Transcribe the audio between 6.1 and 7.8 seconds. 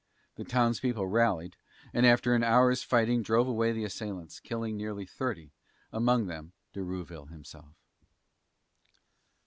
them De Rouville himself.